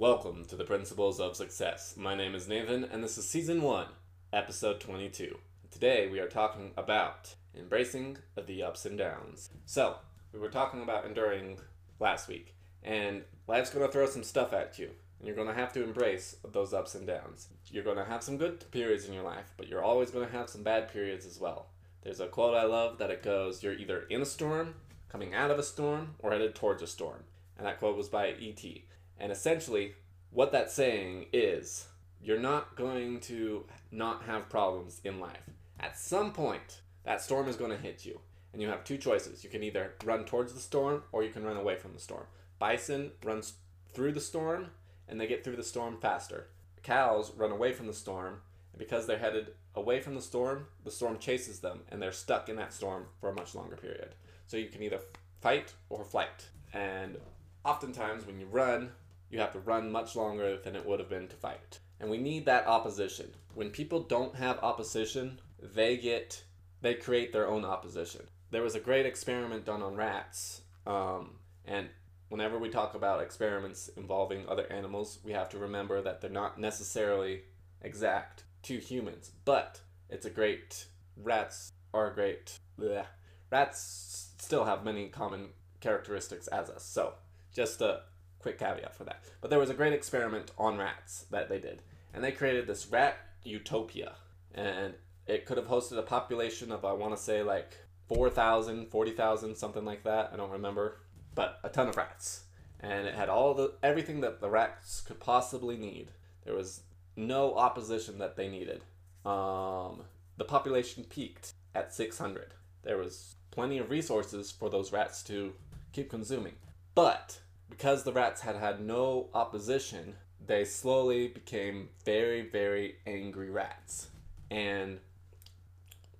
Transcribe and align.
Welcome 0.00 0.46
to 0.46 0.56
the 0.56 0.64
Principles 0.64 1.20
of 1.20 1.36
Success. 1.36 1.94
My 1.94 2.14
name 2.14 2.34
is 2.34 2.48
Nathan, 2.48 2.84
and 2.84 3.04
this 3.04 3.18
is 3.18 3.28
Season 3.28 3.60
1, 3.60 3.86
Episode 4.32 4.80
22. 4.80 5.36
Today 5.70 6.08
we 6.08 6.20
are 6.20 6.26
talking 6.26 6.70
about 6.74 7.34
embracing 7.54 8.16
the 8.46 8.62
ups 8.62 8.86
and 8.86 8.96
downs. 8.96 9.50
So, 9.66 9.96
we 10.32 10.38
were 10.38 10.48
talking 10.48 10.80
about 10.80 11.04
enduring 11.04 11.58
last 11.98 12.28
week, 12.28 12.54
and 12.82 13.24
life's 13.46 13.68
going 13.68 13.86
to 13.86 13.92
throw 13.92 14.06
some 14.06 14.22
stuff 14.22 14.54
at 14.54 14.78
you, 14.78 14.88
and 15.18 15.26
you're 15.26 15.36
going 15.36 15.48
to 15.48 15.60
have 15.60 15.74
to 15.74 15.84
embrace 15.84 16.34
those 16.50 16.72
ups 16.72 16.94
and 16.94 17.06
downs. 17.06 17.48
You're 17.66 17.84
going 17.84 17.98
to 17.98 18.04
have 18.06 18.22
some 18.22 18.38
good 18.38 18.70
periods 18.70 19.04
in 19.04 19.12
your 19.12 19.24
life, 19.24 19.52
but 19.58 19.68
you're 19.68 19.84
always 19.84 20.10
going 20.10 20.26
to 20.26 20.32
have 20.32 20.48
some 20.48 20.62
bad 20.62 20.90
periods 20.90 21.26
as 21.26 21.38
well. 21.38 21.66
There's 22.04 22.20
a 22.20 22.26
quote 22.26 22.54
I 22.54 22.64
love 22.64 22.96
that 22.96 23.10
it 23.10 23.22
goes, 23.22 23.62
You're 23.62 23.74
either 23.74 24.04
in 24.08 24.22
a 24.22 24.24
storm, 24.24 24.76
coming 25.10 25.34
out 25.34 25.50
of 25.50 25.58
a 25.58 25.62
storm, 25.62 26.14
or 26.20 26.30
headed 26.30 26.54
towards 26.54 26.82
a 26.82 26.86
storm. 26.86 27.24
And 27.58 27.66
that 27.66 27.78
quote 27.78 27.98
was 27.98 28.08
by 28.08 28.30
E.T. 28.30 28.86
And 29.20 29.30
essentially, 29.30 29.94
what 30.30 30.50
that's 30.50 30.74
saying 30.74 31.26
is 31.32 31.86
you're 32.22 32.40
not 32.40 32.74
going 32.74 33.20
to 33.20 33.66
not 33.90 34.24
have 34.24 34.48
problems 34.48 35.00
in 35.04 35.20
life. 35.20 35.48
At 35.78 35.98
some 35.98 36.32
point, 36.32 36.80
that 37.04 37.22
storm 37.22 37.48
is 37.48 37.56
going 37.56 37.70
to 37.70 37.76
hit 37.76 38.04
you. 38.04 38.20
And 38.52 38.60
you 38.60 38.68
have 38.68 38.82
two 38.82 38.98
choices. 38.98 39.44
You 39.44 39.50
can 39.50 39.62
either 39.62 39.94
run 40.04 40.24
towards 40.24 40.52
the 40.52 40.60
storm 40.60 41.04
or 41.12 41.22
you 41.22 41.30
can 41.30 41.44
run 41.44 41.56
away 41.56 41.76
from 41.76 41.92
the 41.92 42.00
storm. 42.00 42.24
Bison 42.58 43.12
runs 43.22 43.54
through 43.92 44.12
the 44.12 44.20
storm 44.20 44.68
and 45.08 45.20
they 45.20 45.26
get 45.26 45.44
through 45.44 45.56
the 45.56 45.62
storm 45.62 45.98
faster. 46.00 46.48
Cows 46.82 47.32
run 47.36 47.50
away 47.50 47.72
from 47.72 47.86
the 47.86 47.92
storm, 47.92 48.40
and 48.72 48.78
because 48.78 49.06
they're 49.06 49.18
headed 49.18 49.48
away 49.74 50.00
from 50.00 50.14
the 50.14 50.22
storm, 50.22 50.66
the 50.84 50.90
storm 50.90 51.18
chases 51.18 51.60
them 51.60 51.80
and 51.90 52.00
they're 52.00 52.12
stuck 52.12 52.48
in 52.48 52.56
that 52.56 52.72
storm 52.72 53.06
for 53.20 53.28
a 53.28 53.34
much 53.34 53.54
longer 53.54 53.76
period. 53.76 54.14
So 54.46 54.56
you 54.56 54.68
can 54.68 54.82
either 54.82 55.00
fight 55.40 55.74
or 55.88 56.04
flight. 56.04 56.48
And 56.72 57.18
oftentimes 57.64 58.26
when 58.26 58.40
you 58.40 58.46
run, 58.46 58.90
you 59.30 59.38
have 59.38 59.52
to 59.52 59.60
run 59.60 59.90
much 59.90 60.16
longer 60.16 60.58
than 60.58 60.76
it 60.76 60.84
would 60.84 61.00
have 61.00 61.08
been 61.08 61.28
to 61.28 61.36
fight. 61.36 61.78
And 62.00 62.10
we 62.10 62.18
need 62.18 62.46
that 62.46 62.66
opposition. 62.66 63.30
When 63.54 63.70
people 63.70 64.02
don't 64.02 64.34
have 64.34 64.58
opposition, 64.58 65.40
they 65.62 65.96
get 65.96 66.42
they 66.82 66.94
create 66.94 67.32
their 67.32 67.46
own 67.46 67.64
opposition. 67.64 68.22
There 68.50 68.62
was 68.62 68.74
a 68.74 68.80
great 68.80 69.06
experiment 69.06 69.66
done 69.66 69.82
on 69.82 69.96
rats, 69.96 70.62
um, 70.86 71.36
and 71.66 71.88
whenever 72.30 72.58
we 72.58 72.70
talk 72.70 72.94
about 72.94 73.20
experiments 73.20 73.88
involving 73.96 74.48
other 74.48 74.70
animals, 74.72 75.18
we 75.22 75.32
have 75.32 75.50
to 75.50 75.58
remember 75.58 76.00
that 76.00 76.20
they're 76.20 76.30
not 76.30 76.58
necessarily 76.58 77.42
exact 77.82 78.44
to 78.62 78.78
humans, 78.78 79.32
but 79.44 79.80
it's 80.08 80.26
a 80.26 80.30
great 80.30 80.86
rats 81.16 81.72
are 81.92 82.10
great. 82.10 82.58
Bleh. 82.78 83.04
Rats 83.50 84.30
still 84.38 84.64
have 84.64 84.84
many 84.84 85.08
common 85.08 85.50
characteristics 85.80 86.46
as 86.48 86.70
us, 86.70 86.84
so 86.84 87.14
just 87.52 87.80
a 87.82 88.02
quick 88.40 88.58
caveat 88.58 88.94
for 88.94 89.04
that. 89.04 89.22
But 89.40 89.50
there 89.50 89.58
was 89.58 89.70
a 89.70 89.74
great 89.74 89.92
experiment 89.92 90.50
on 90.58 90.78
rats 90.78 91.26
that 91.30 91.48
they 91.48 91.58
did, 91.58 91.82
and 92.12 92.24
they 92.24 92.32
created 92.32 92.66
this 92.66 92.86
rat 92.86 93.16
utopia, 93.44 94.14
and 94.54 94.94
it 95.26 95.46
could 95.46 95.56
have 95.56 95.68
hosted 95.68 95.98
a 95.98 96.02
population 96.02 96.72
of 96.72 96.84
I 96.84 96.92
want 96.92 97.16
to 97.16 97.22
say 97.22 97.42
like 97.42 97.76
4,000, 98.08 98.88
40,000, 98.90 99.56
something 99.56 99.84
like 99.84 100.02
that. 100.04 100.30
I 100.32 100.36
don't 100.36 100.50
remember, 100.50 100.98
but 101.34 101.60
a 101.62 101.68
ton 101.68 101.88
of 101.88 101.96
rats, 101.96 102.44
and 102.80 103.06
it 103.06 103.14
had 103.14 103.28
all 103.28 103.54
the 103.54 103.74
everything 103.82 104.20
that 104.22 104.40
the 104.40 104.50
rats 104.50 105.00
could 105.00 105.20
possibly 105.20 105.76
need. 105.76 106.10
There 106.44 106.54
was 106.54 106.80
no 107.16 107.54
opposition 107.54 108.18
that 108.18 108.36
they 108.36 108.48
needed. 108.48 108.82
Um, 109.24 110.02
the 110.38 110.44
population 110.44 111.04
peaked 111.04 111.52
at 111.74 111.94
600. 111.94 112.54
There 112.82 112.96
was 112.96 113.34
plenty 113.50 113.78
of 113.78 113.90
resources 113.90 114.50
for 114.50 114.70
those 114.70 114.92
rats 114.92 115.22
to 115.24 115.52
keep 115.92 116.08
consuming, 116.08 116.54
but 116.94 117.38
because 117.70 118.02
the 118.02 118.12
rats 118.12 118.42
had 118.42 118.56
had 118.56 118.80
no 118.80 119.28
opposition, 119.32 120.16
they 120.44 120.64
slowly 120.64 121.28
became 121.28 121.88
very, 122.04 122.42
very 122.42 122.96
angry 123.06 123.50
rats. 123.50 124.08
And 124.50 124.98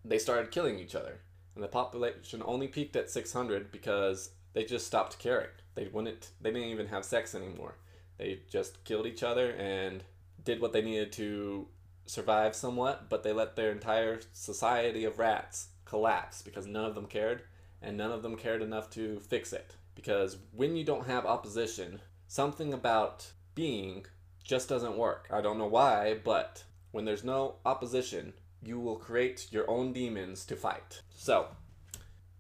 they 0.05 0.19
started 0.19 0.53
killing 0.53 0.79
each 0.79 0.95
other. 0.95 1.21
And 1.55 1.65
the 1.65 1.69
population 1.69 2.43
only 2.45 2.69
peaked 2.69 2.97
at 2.97 3.11
600 3.11 3.73
because 3.73 4.31
they 4.53 4.65
just 4.65 4.87
stopped 4.87 5.19
caring. 5.19 5.49
They 5.75 5.89
wouldn't 5.89 6.31
they 6.41 6.51
didn't 6.51 6.69
even 6.69 6.87
have 6.87 7.05
sex 7.05 7.35
anymore. 7.35 7.75
They 8.19 8.41
just 8.49 8.83
killed 8.85 9.07
each 9.07 9.23
other 9.23 9.51
and 9.51 10.05
did 10.45 10.61
what 10.61 10.73
they 10.73 10.83
needed 10.83 11.13
to 11.13 11.69
survive 12.07 12.55
somewhat, 12.55 13.09
but 13.09 13.23
they 13.23 13.33
let 13.33 13.57
their 13.57 13.73
entire 13.73 14.21
society 14.33 15.05
of 15.05 15.19
rats 15.19 15.69
collapse 15.85 16.43
because 16.43 16.67
none 16.67 16.85
of 16.85 16.95
them 16.95 17.07
cared 17.07 17.43
and 17.83 17.97
none 17.97 18.13
of 18.13 18.23
them 18.23 18.37
cared 18.37 18.63
enough 18.63 18.91
to 18.91 19.19
fix 19.21 19.53
it 19.53 19.75
because 19.95 20.39
when 20.53 20.77
you 20.77 20.85
don't 20.85 21.07
have 21.07 21.27
opposition, 21.27 22.01
something 22.27 22.73
about 22.73 23.33
being 23.55 24.07
just 24.43 24.69
doesn't 24.69 24.97
work. 24.97 25.29
I 25.33 25.41
don't 25.41 25.59
know 25.59 25.67
why, 25.67 26.19
but 26.25 26.65
when 26.91 27.05
there's 27.05 27.25
no 27.25 27.57
opposition, 27.65 28.33
you 28.63 28.79
will 28.79 28.97
create 28.97 29.49
your 29.53 29.69
own 29.71 29.93
demons 29.93 30.45
to 30.47 30.57
fight. 30.57 31.03
So, 31.15 31.49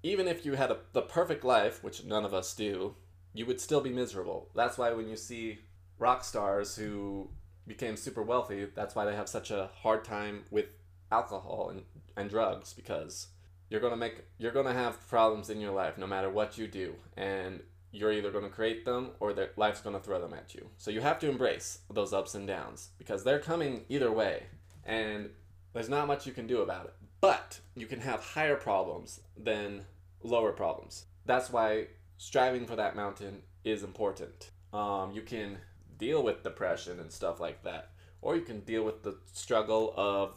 even 0.02 0.26
if 0.26 0.44
you 0.44 0.54
had 0.54 0.70
a, 0.70 0.78
the 0.92 1.02
perfect 1.02 1.44
life, 1.44 1.84
which 1.84 2.04
none 2.04 2.24
of 2.24 2.34
us 2.34 2.54
do, 2.54 2.94
you 3.32 3.46
would 3.46 3.60
still 3.60 3.80
be 3.80 3.90
miserable. 3.90 4.48
That's 4.54 4.78
why 4.78 4.92
when 4.92 5.08
you 5.08 5.16
see 5.16 5.60
rock 5.98 6.24
stars 6.24 6.76
who 6.76 7.30
became 7.66 7.96
super 7.96 8.22
wealthy, 8.22 8.66
that's 8.74 8.94
why 8.94 9.04
they 9.04 9.14
have 9.14 9.28
such 9.28 9.50
a 9.50 9.70
hard 9.82 10.04
time 10.04 10.44
with 10.50 10.66
alcohol 11.12 11.68
and, 11.70 11.82
and 12.16 12.30
drugs 12.30 12.72
because 12.72 13.28
you're 13.70 13.80
gonna 13.80 13.96
make 13.96 14.24
you're 14.38 14.52
gonna 14.52 14.74
have 14.74 15.08
problems 15.08 15.48
in 15.48 15.60
your 15.60 15.72
life 15.72 15.96
no 15.96 16.06
matter 16.06 16.28
what 16.28 16.58
you 16.58 16.66
do 16.66 16.94
and 17.16 17.60
you're 17.92 18.12
either 18.12 18.30
to 18.30 18.48
create 18.48 18.84
them 18.84 19.10
or 19.18 19.32
their 19.32 19.50
life's 19.56 19.80
to 19.80 19.98
throw 19.98 20.20
them 20.20 20.34
at 20.34 20.54
you. 20.54 20.68
So 20.76 20.90
you 20.90 21.00
have 21.00 21.18
to 21.20 21.28
embrace 21.28 21.78
those 21.92 22.12
ups 22.12 22.34
and 22.34 22.46
downs 22.46 22.90
because 22.98 23.24
they're 23.24 23.40
coming 23.40 23.84
either 23.88 24.12
way 24.12 24.44
and 24.84 25.30
there's 25.72 25.88
not 25.88 26.06
much 26.06 26.26
you 26.26 26.32
can 26.32 26.46
do 26.46 26.60
about 26.60 26.84
it. 26.86 26.94
But 27.20 27.58
you 27.74 27.86
can 27.86 28.00
have 28.00 28.20
higher 28.20 28.56
problems 28.56 29.20
than 29.36 29.82
lower 30.22 30.52
problems. 30.52 31.06
That's 31.26 31.50
why 31.50 31.86
striving 32.16 32.66
for 32.66 32.76
that 32.76 32.94
mountain 32.94 33.42
is 33.64 33.82
important. 33.82 34.50
Um, 34.72 35.12
you 35.12 35.22
can 35.22 35.58
deal 35.98 36.22
with 36.22 36.44
depression 36.44 37.00
and 37.00 37.10
stuff 37.10 37.40
like 37.40 37.64
that 37.64 37.90
or 38.22 38.36
you 38.36 38.42
can 38.42 38.60
deal 38.60 38.84
with 38.84 39.02
the 39.02 39.16
struggle 39.32 39.92
of 39.96 40.34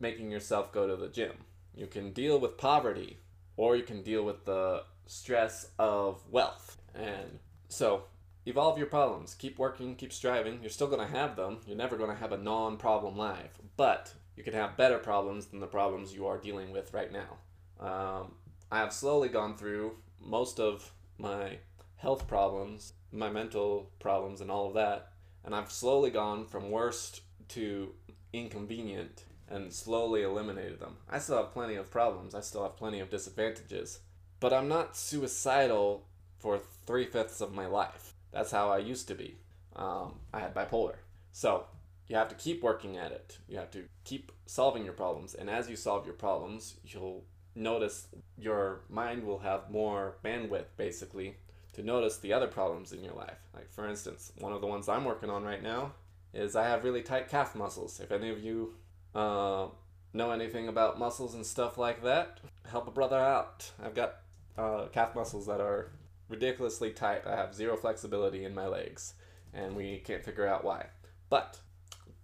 making 0.00 0.30
yourself 0.30 0.72
go 0.72 0.86
to 0.86 0.96
the 0.96 1.08
gym 1.08 1.32
you 1.78 1.86
can 1.86 2.12
deal 2.12 2.40
with 2.40 2.58
poverty, 2.58 3.18
or 3.56 3.76
you 3.76 3.84
can 3.84 4.02
deal 4.02 4.24
with 4.24 4.44
the 4.44 4.82
stress 5.06 5.70
of 5.78 6.20
wealth. 6.28 6.76
And 6.92 7.38
so, 7.68 8.04
evolve 8.44 8.78
your 8.78 8.88
problems. 8.88 9.34
Keep 9.34 9.58
working, 9.58 9.94
keep 9.94 10.12
striving. 10.12 10.58
You're 10.60 10.70
still 10.70 10.88
going 10.88 11.06
to 11.06 11.16
have 11.16 11.36
them. 11.36 11.58
You're 11.66 11.76
never 11.76 11.96
going 11.96 12.10
to 12.10 12.16
have 12.16 12.32
a 12.32 12.36
non 12.36 12.78
problem 12.78 13.16
life, 13.16 13.58
but 13.76 14.12
you 14.36 14.42
can 14.42 14.54
have 14.54 14.76
better 14.76 14.98
problems 14.98 15.46
than 15.46 15.60
the 15.60 15.66
problems 15.68 16.12
you 16.12 16.26
are 16.26 16.38
dealing 16.38 16.72
with 16.72 16.92
right 16.92 17.12
now. 17.12 17.38
Um, 17.78 18.32
I 18.72 18.80
have 18.80 18.92
slowly 18.92 19.28
gone 19.28 19.56
through 19.56 19.96
most 20.20 20.58
of 20.58 20.92
my 21.16 21.58
health 21.96 22.26
problems, 22.26 22.92
my 23.12 23.30
mental 23.30 23.90
problems, 24.00 24.40
and 24.40 24.50
all 24.50 24.66
of 24.66 24.74
that, 24.74 25.12
and 25.44 25.54
I've 25.54 25.70
slowly 25.70 26.10
gone 26.10 26.44
from 26.44 26.70
worst 26.70 27.22
to 27.50 27.94
inconvenient 28.32 29.24
and 29.50 29.72
slowly 29.72 30.22
eliminated 30.22 30.80
them. 30.80 30.96
I 31.08 31.18
still 31.18 31.38
have 31.38 31.52
plenty 31.52 31.76
of 31.76 31.90
problems, 31.90 32.34
I 32.34 32.40
still 32.40 32.62
have 32.62 32.76
plenty 32.76 33.00
of 33.00 33.10
disadvantages, 33.10 34.00
but 34.40 34.52
I'm 34.52 34.68
not 34.68 34.96
suicidal 34.96 36.06
for 36.38 36.60
three 36.86 37.06
fifths 37.06 37.40
of 37.40 37.52
my 37.52 37.66
life. 37.66 38.14
That's 38.32 38.50
how 38.50 38.70
I 38.70 38.78
used 38.78 39.08
to 39.08 39.14
be. 39.14 39.38
Um, 39.74 40.16
I 40.32 40.40
had 40.40 40.54
bipolar. 40.54 40.96
So 41.32 41.64
you 42.08 42.16
have 42.16 42.28
to 42.28 42.34
keep 42.34 42.62
working 42.62 42.96
at 42.96 43.12
it. 43.12 43.38
You 43.48 43.58
have 43.58 43.70
to 43.72 43.84
keep 44.04 44.32
solving 44.46 44.84
your 44.84 44.94
problems. 44.94 45.34
And 45.34 45.50
as 45.50 45.68
you 45.68 45.76
solve 45.76 46.06
your 46.06 46.14
problems, 46.14 46.76
you'll 46.84 47.24
notice 47.54 48.08
your 48.38 48.80
mind 48.88 49.24
will 49.24 49.40
have 49.40 49.70
more 49.70 50.16
bandwidth, 50.24 50.66
basically, 50.76 51.36
to 51.74 51.82
notice 51.82 52.16
the 52.16 52.32
other 52.32 52.46
problems 52.46 52.92
in 52.92 53.04
your 53.04 53.14
life. 53.14 53.38
Like, 53.54 53.70
for 53.70 53.88
instance, 53.88 54.32
one 54.38 54.52
of 54.52 54.60
the 54.60 54.66
ones 54.66 54.88
I'm 54.88 55.04
working 55.04 55.30
on 55.30 55.44
right 55.44 55.62
now 55.62 55.92
is 56.32 56.56
I 56.56 56.64
have 56.64 56.84
really 56.84 57.02
tight 57.02 57.28
calf 57.28 57.54
muscles. 57.54 58.00
If 58.00 58.12
any 58.12 58.30
of 58.30 58.42
you 58.42 58.74
uh, 59.14 59.66
know 60.12 60.30
anything 60.30 60.68
about 60.68 60.98
muscles 60.98 61.34
and 61.34 61.44
stuff 61.44 61.78
like 61.78 62.02
that, 62.02 62.40
help 62.70 62.88
a 62.88 62.90
brother 62.90 63.18
out. 63.18 63.70
I've 63.82 63.94
got 63.94 64.16
uh, 64.56 64.86
calf 64.92 65.14
muscles 65.14 65.46
that 65.46 65.60
are 65.60 65.92
ridiculously 66.28 66.90
tight. 66.90 67.26
I 67.26 67.36
have 67.36 67.54
zero 67.54 67.76
flexibility 67.76 68.44
in 68.44 68.54
my 68.54 68.66
legs, 68.66 69.14
and 69.52 69.76
we 69.76 69.98
can't 69.98 70.24
figure 70.24 70.46
out 70.46 70.64
why. 70.64 70.86
But 71.30 71.58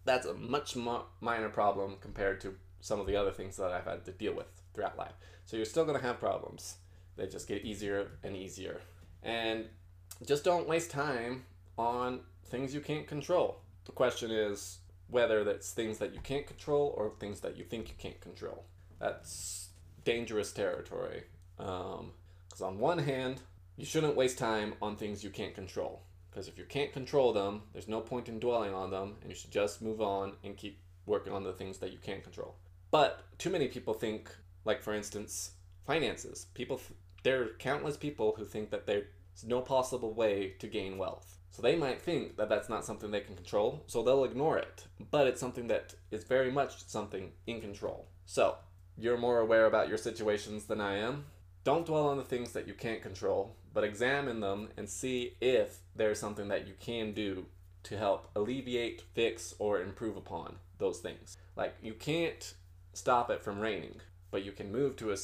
that's 0.05 0.27
a 0.27 0.35
much 0.35 0.77
mo- 0.77 1.07
minor 1.21 1.49
problem 1.49 1.97
compared 2.01 2.41
to 2.43 2.55
some 2.81 3.01
of 3.01 3.07
the 3.07 3.17
other 3.17 3.31
things 3.33 3.57
that 3.57 3.73
I've 3.73 3.85
had 3.85 4.05
to 4.05 4.13
deal 4.13 4.35
with 4.35 4.47
throughout 4.75 4.99
life. 4.99 5.15
So 5.47 5.57
you're 5.57 5.67
still 5.67 5.85
going 5.85 5.99
to 5.99 6.07
have 6.07 6.21
problems. 6.21 6.77
They 7.17 7.27
just 7.27 7.49
get 7.49 7.65
easier 7.65 8.11
and 8.23 8.37
easier. 8.37 8.81
And 9.23 9.67
just 10.27 10.45
don't 10.45 10.69
waste 10.69 10.91
time 10.91 11.45
on 11.79 12.21
things 12.47 12.75
you 12.75 12.81
can't 12.81 13.07
control. 13.07 13.61
The 13.85 13.93
question 13.93 14.31
is 14.31 14.79
whether 15.09 15.45
that's 15.45 15.71
things 15.73 15.99
that 15.99 16.15
you 16.15 16.21
can't 16.21 16.47
control 16.47 16.95
or 16.97 17.13
things 17.19 17.41
that 17.41 17.57
you 17.57 17.65
think 17.65 17.89
you 17.89 17.95
can't 17.99 18.21
control. 18.21 18.65
That's 18.99 19.69
dangerous 20.05 20.53
territory. 20.53 21.25
Because 21.57 22.61
um, 22.61 22.67
on 22.67 22.79
one 22.79 22.99
hand, 22.99 23.41
you 23.77 23.85
shouldn't 23.85 24.17
waste 24.17 24.39
time 24.39 24.75
on 24.81 24.97
things 24.97 25.25
you 25.25 25.31
can't 25.31 25.55
control. 25.55 26.03
Because 26.31 26.49
if 26.49 26.59
you 26.59 26.65
can't 26.65 26.93
control 26.93 27.33
them, 27.33 27.63
there's 27.73 27.89
no 27.89 28.01
point 28.01 28.29
in 28.29 28.41
dwelling 28.41 28.75
on 28.75 28.91
them, 28.91 29.17
and 29.21 29.31
you 29.31 29.37
should 29.37 29.53
just 29.53 29.83
move 29.83 30.01
on 30.01 30.33
and 30.43 30.57
keep 30.57 30.81
working 31.07 31.33
on 31.33 31.45
the 31.45 31.53
things 31.53 31.79
that 31.79 31.93
you 31.93 31.99
can 31.99 32.21
control. 32.23 32.57
But 32.91 33.25
too 33.39 33.51
many 33.51 33.69
people 33.69 33.95
think, 33.95 34.35
like 34.65 34.83
for 34.83 34.95
instance, 34.95 35.53
finances. 35.87 36.47
People, 36.55 36.81
there 37.23 37.43
are 37.43 37.49
countless 37.59 37.97
people 37.97 38.35
who 38.37 38.45
think 38.45 38.71
that 38.71 38.87
there's 38.87 39.05
no 39.47 39.61
possible 39.61 40.13
way 40.13 40.55
to 40.59 40.67
gain 40.67 40.99
wealth. 40.99 41.39
So 41.55 41.63
they 41.63 41.77
might 41.77 42.03
think 42.03 42.37
that 42.37 42.49
that's 42.49 42.69
not 42.69 42.85
something 42.85 43.13
they 43.13 43.21
can 43.21 43.37
control, 43.37 43.85
so 43.87 44.03
they'll 44.03 44.25
ignore 44.25 44.59
it. 44.59 44.87
But 45.13 45.29
it's 45.29 45.39
something 45.39 45.69
that 45.69 45.95
is 46.11 46.25
very 46.25 46.51
much 46.51 46.85
something 46.89 47.31
in 47.47 47.61
control. 47.61 48.09
So 48.27 48.57
you're 48.99 49.17
more 49.17 49.39
aware 49.39 49.67
about 49.67 49.89
your 49.89 49.97
situations 49.97 50.65
than 50.65 50.81
I 50.81 50.97
am. 50.97 51.27
Don't 51.63 51.87
dwell 51.87 52.09
on 52.09 52.17
the 52.17 52.25
things 52.25 52.51
that 52.55 52.67
you 52.67 52.75
can't 52.75 53.01
control, 53.01 53.55
but 53.73 53.85
examine 53.85 54.41
them 54.41 54.71
and 54.77 54.89
see 54.89 55.37
if 55.41 55.79
there's 55.95 56.19
something 56.19 56.49
that 56.49 56.67
you 56.67 56.75
can 56.81 57.13
do 57.13 57.47
to 57.85 57.97
help 57.97 58.31
alleviate, 58.35 59.05
fix, 59.15 59.55
or 59.61 59.81
improve 59.81 60.17
upon 60.17 60.57
those 60.79 60.99
things. 60.99 61.37
Like 61.55 61.77
you 61.81 61.95
can't 61.95 62.53
stop 62.95 63.31
it 63.31 63.45
from 63.45 63.61
raining, 63.61 64.01
but 64.33 64.45
you 64.45 64.51
can 64.51 64.73
move 64.73 64.97
to 64.97 65.13
a 65.13 65.17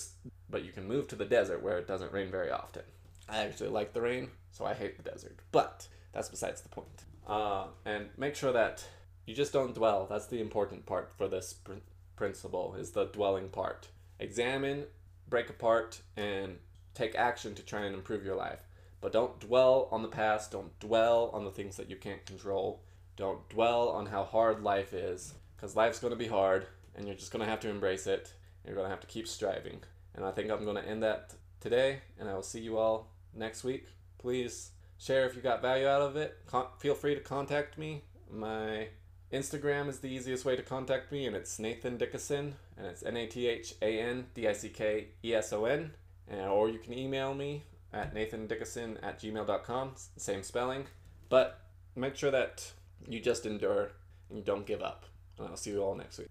but 0.48 0.64
you 0.64 0.70
can 0.70 0.86
move 0.86 1.08
to 1.08 1.16
the 1.16 1.24
desert 1.24 1.60
where 1.60 1.78
it 1.78 1.88
doesn't 1.88 2.12
rain 2.12 2.30
very 2.30 2.52
often. 2.52 2.82
I 3.28 3.38
actually 3.38 3.70
like 3.70 3.94
the 3.94 4.00
rain, 4.00 4.28
so 4.52 4.64
I 4.64 4.74
hate 4.74 4.96
the 4.96 5.10
desert. 5.10 5.36
But 5.50 5.88
that's 6.12 6.28
besides 6.28 6.60
the 6.60 6.68
point. 6.68 7.04
Uh, 7.26 7.66
and 7.84 8.08
make 8.16 8.34
sure 8.34 8.52
that 8.52 8.84
you 9.26 9.34
just 9.34 9.52
don't 9.52 9.74
dwell. 9.74 10.06
That's 10.08 10.26
the 10.26 10.40
important 10.40 10.86
part 10.86 11.12
for 11.16 11.28
this 11.28 11.52
pr- 11.52 11.74
principle 12.16 12.74
is 12.78 12.90
the 12.90 13.06
dwelling 13.06 13.48
part. 13.48 13.88
Examine, 14.18 14.84
break 15.28 15.48
apart, 15.48 16.00
and 16.16 16.58
take 16.94 17.14
action 17.14 17.54
to 17.54 17.62
try 17.62 17.84
and 17.84 17.94
improve 17.94 18.24
your 18.24 18.36
life. 18.36 18.66
But 19.00 19.12
don't 19.12 19.38
dwell 19.40 19.88
on 19.90 20.02
the 20.02 20.08
past. 20.08 20.50
Don't 20.50 20.78
dwell 20.80 21.30
on 21.32 21.44
the 21.44 21.50
things 21.50 21.76
that 21.76 21.88
you 21.88 21.96
can't 21.96 22.26
control. 22.26 22.82
Don't 23.16 23.48
dwell 23.48 23.90
on 23.90 24.06
how 24.06 24.24
hard 24.24 24.62
life 24.62 24.92
is, 24.92 25.34
because 25.56 25.76
life's 25.76 26.00
going 26.00 26.12
to 26.12 26.18
be 26.18 26.26
hard, 26.26 26.66
and 26.96 27.06
you're 27.06 27.16
just 27.16 27.32
going 27.32 27.44
to 27.44 27.50
have 27.50 27.60
to 27.60 27.70
embrace 27.70 28.06
it. 28.06 28.32
You're 28.64 28.74
going 28.74 28.86
to 28.86 28.90
have 28.90 29.00
to 29.00 29.06
keep 29.06 29.28
striving. 29.28 29.80
And 30.14 30.24
I 30.24 30.32
think 30.32 30.50
I'm 30.50 30.64
going 30.64 30.76
to 30.76 30.86
end 30.86 31.02
that 31.02 31.34
today, 31.60 32.00
and 32.18 32.28
I 32.28 32.34
will 32.34 32.42
see 32.42 32.60
you 32.60 32.78
all 32.78 33.12
next 33.34 33.64
week. 33.64 33.86
Please 34.18 34.70
share 35.00 35.26
if 35.26 35.34
you 35.34 35.42
got 35.42 35.62
value 35.62 35.88
out 35.88 36.02
of 36.02 36.16
it. 36.16 36.38
Con- 36.46 36.66
feel 36.78 36.94
free 36.94 37.14
to 37.14 37.20
contact 37.20 37.78
me. 37.78 38.02
My 38.30 38.88
Instagram 39.32 39.88
is 39.88 39.98
the 40.00 40.08
easiest 40.08 40.44
way 40.44 40.54
to 40.54 40.62
contact 40.62 41.10
me, 41.10 41.26
and 41.26 41.34
it's 41.34 41.58
Nathan 41.58 41.98
Dickeson, 41.98 42.52
and 42.76 42.86
it's 42.86 43.02
N 43.02 43.16
A 43.16 43.26
T 43.26 43.46
H 43.48 43.74
A 43.82 44.00
N 44.00 44.26
D 44.34 44.46
I 44.46 44.52
C 44.52 44.68
K 44.68 45.08
E 45.24 45.34
S 45.34 45.52
O 45.52 45.64
N. 45.64 45.92
Or 46.30 46.68
you 46.68 46.78
can 46.78 46.92
email 46.92 47.34
me 47.34 47.64
at 47.92 48.14
nathandickeson 48.14 48.98
at 49.02 49.20
gmail.com, 49.20 49.92
same 50.16 50.44
spelling. 50.44 50.84
But 51.28 51.60
make 51.96 52.14
sure 52.14 52.30
that 52.30 52.70
you 53.08 53.18
just 53.20 53.46
endure 53.46 53.90
and 54.28 54.38
you 54.38 54.44
don't 54.44 54.66
give 54.66 54.82
up. 54.82 55.06
And 55.38 55.48
I'll 55.48 55.56
see 55.56 55.70
you 55.70 55.82
all 55.82 55.96
next 55.96 56.18
week. 56.18 56.30